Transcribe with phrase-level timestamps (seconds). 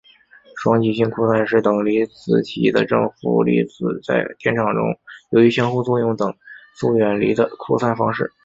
[0.59, 4.85] 双极性扩散是等离子体的正负粒子在电场中
[5.29, 6.35] 由于相互作用等
[6.73, 8.33] 速远离的扩散方式。